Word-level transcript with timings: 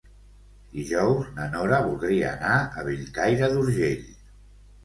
Dijous 0.77 1.27
na 1.35 1.45
Nora 1.55 1.79
voldria 1.89 2.31
anar 2.39 2.57
a 2.83 2.87
Bellcaire 2.89 3.51
d'Urgell. 3.55 4.13